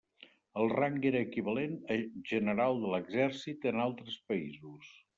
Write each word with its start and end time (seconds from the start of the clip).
El 0.63 0.71
rang 0.71 0.97
era 1.09 1.21
equivalent 1.25 1.77
a 1.97 1.99
General 2.33 2.83
de 2.87 2.95
l'Exèrcit 2.97 3.73
en 3.75 3.81
altres 3.89 4.21
països. 4.35 4.95